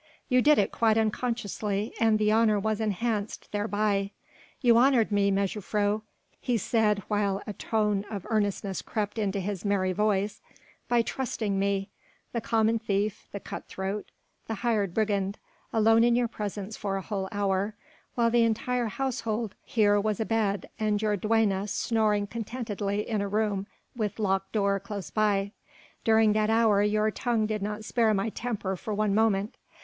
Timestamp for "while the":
18.15-18.41